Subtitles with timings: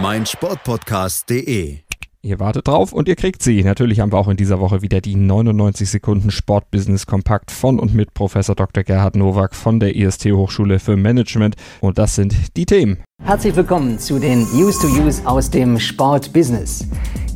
[0.00, 1.78] meinsportpodcast.de.
[2.22, 3.62] Ihr wartet drauf und ihr kriegt sie.
[3.62, 7.94] Natürlich haben wir auch in dieser Woche wieder die 99 Sekunden Sportbusiness Kompakt von und
[7.94, 8.82] mit Professor Dr.
[8.82, 11.54] Gerhard Nowak von der IST Hochschule für Management.
[11.80, 12.98] Und das sind die Themen.
[13.22, 16.86] Herzlich willkommen zu den News to Use aus dem Sportbusiness.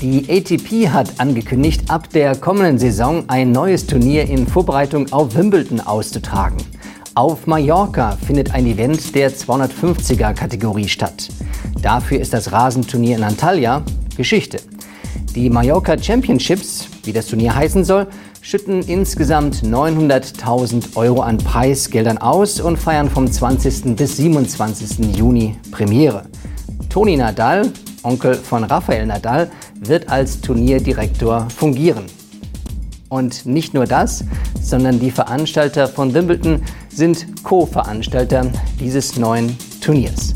[0.00, 5.80] Die ATP hat angekündigt, ab der kommenden Saison ein neues Turnier in Vorbereitung auf Wimbledon
[5.80, 6.58] auszutragen.
[7.16, 11.30] Auf Mallorca findet ein Event der 250er Kategorie statt.
[11.86, 13.80] Dafür ist das Rasenturnier in Antalya
[14.16, 14.58] Geschichte.
[15.36, 18.08] Die Mallorca Championships, wie das Turnier heißen soll,
[18.40, 23.94] schütten insgesamt 900.000 Euro an Preisgeldern aus und feiern vom 20.
[23.94, 25.16] bis 27.
[25.16, 26.24] Juni Premiere.
[26.88, 27.70] Toni Nadal,
[28.02, 29.48] Onkel von Rafael Nadal,
[29.78, 32.06] wird als Turnierdirektor fungieren.
[33.10, 34.24] Und nicht nur das,
[34.60, 40.34] sondern die Veranstalter von Wimbledon sind Co-Veranstalter dieses neuen Turniers.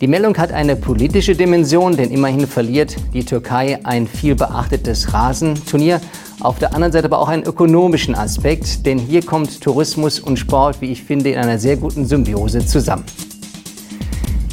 [0.00, 6.00] Die Meldung hat eine politische Dimension, denn immerhin verliert die Türkei ein viel beachtetes Rasenturnier.
[6.38, 10.80] Auf der anderen Seite aber auch einen ökonomischen Aspekt, denn hier kommt Tourismus und Sport,
[10.80, 13.02] wie ich finde, in einer sehr guten Symbiose zusammen.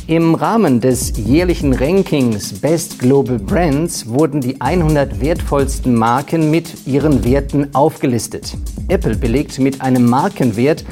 [0.07, 7.23] Im Rahmen des jährlichen Rankings Best Global Brands wurden die 100 wertvollsten Marken mit ihren
[7.23, 8.57] Werten aufgelistet.
[8.87, 10.83] Apple belegt mit einem Markenwert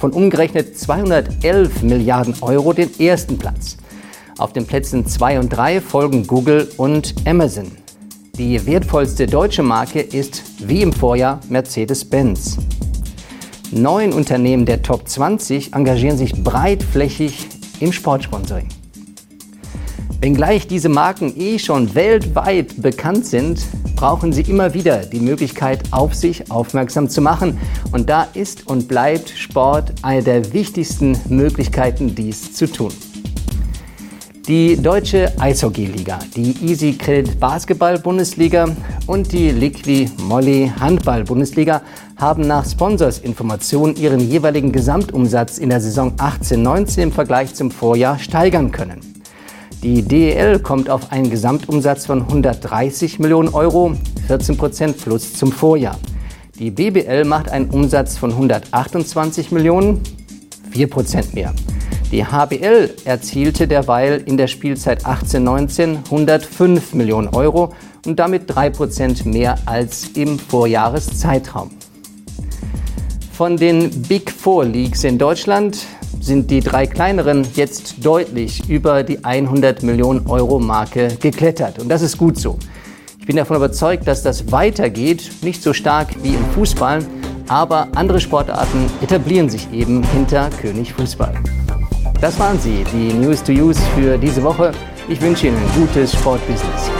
[0.00, 3.76] von umgerechnet 211 Milliarden Euro den ersten Platz.
[4.40, 7.72] Auf den Plätzen 2 und 3 folgen Google und Amazon.
[8.38, 12.56] Die wertvollste deutsche Marke ist wie im Vorjahr Mercedes-Benz.
[13.70, 17.48] Neun Unternehmen der Top 20 engagieren sich breitflächig
[17.80, 18.70] im Sportsponsoring.
[20.22, 23.60] Wenngleich diese Marken eh schon weltweit bekannt sind,
[23.94, 27.58] brauchen sie immer wieder die Möglichkeit, auf sich aufmerksam zu machen.
[27.92, 32.90] Und da ist und bleibt Sport eine der wichtigsten Möglichkeiten, dies zu tun.
[34.50, 38.66] Die Deutsche Eishockeyliga, die Easy Credit Basketball Bundesliga
[39.06, 41.82] und die Liqui Molly Handball Bundesliga
[42.16, 48.72] haben nach Sponsorsinformationen ihren jeweiligen Gesamtumsatz in der Saison 18-19 im Vergleich zum Vorjahr steigern
[48.72, 48.98] können.
[49.84, 53.92] Die DEL kommt auf einen Gesamtumsatz von 130 Millionen Euro,
[54.26, 55.96] 14 Prozent plus zum Vorjahr.
[56.58, 60.00] Die BBL macht einen Umsatz von 128 Millionen,
[60.72, 61.54] 4 Prozent mehr.
[62.10, 67.72] Die HBL erzielte derweil in der Spielzeit 18-19 105 Millionen Euro
[68.04, 71.70] und damit 3% mehr als im Vorjahreszeitraum.
[73.32, 75.78] Von den Big Four Leagues in Deutschland
[76.20, 81.78] sind die drei kleineren jetzt deutlich über die 100 Millionen Euro Marke geklettert.
[81.78, 82.58] Und das ist gut so.
[83.20, 87.06] Ich bin davon überzeugt, dass das weitergeht, nicht so stark wie im Fußball,
[87.46, 91.34] aber andere Sportarten etablieren sich eben hinter König Fußball.
[92.20, 94.72] Das waren sie, die News to Use für diese Woche.
[95.08, 96.99] Ich wünsche Ihnen ein gutes Sportbusiness.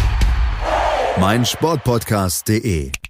[1.19, 3.00] meinsportpodcast.de